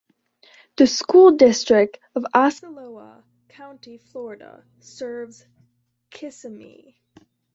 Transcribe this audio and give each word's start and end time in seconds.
The 0.77 0.87
School 0.87 1.33
District 1.37 1.99
of 2.15 2.25
Osceola 2.33 3.23
County, 3.49 3.99
Florida 3.99 4.63
serves 4.79 5.45
Kissimmee. 6.09 6.99